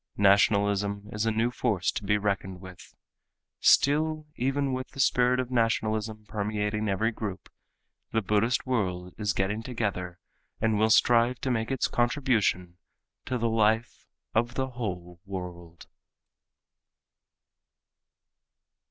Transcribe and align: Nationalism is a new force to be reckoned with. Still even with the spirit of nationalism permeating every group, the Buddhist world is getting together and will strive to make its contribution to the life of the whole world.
Nationalism 0.17 1.09
is 1.11 1.27
a 1.27 1.31
new 1.31 1.51
force 1.51 1.91
to 1.91 2.03
be 2.03 2.17
reckoned 2.17 2.59
with. 2.59 2.95
Still 3.59 4.25
even 4.35 4.73
with 4.73 4.87
the 4.87 4.99
spirit 4.99 5.39
of 5.39 5.51
nationalism 5.51 6.25
permeating 6.27 6.89
every 6.89 7.11
group, 7.11 7.49
the 8.11 8.23
Buddhist 8.23 8.65
world 8.65 9.13
is 9.19 9.31
getting 9.31 9.61
together 9.61 10.17
and 10.59 10.79
will 10.79 10.89
strive 10.89 11.37
to 11.41 11.51
make 11.51 11.69
its 11.69 11.87
contribution 11.87 12.79
to 13.27 13.37
the 13.37 13.47
life 13.47 14.07
of 14.33 14.55
the 14.55 14.69
whole 14.69 15.21
world. 15.23 15.85